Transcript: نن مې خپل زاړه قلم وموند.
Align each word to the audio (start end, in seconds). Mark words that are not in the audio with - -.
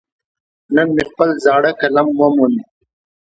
نن 0.75 0.87
مې 0.95 1.03
خپل 1.09 1.29
زاړه 1.43 1.71
قلم 1.81 2.07
وموند. 2.19 2.57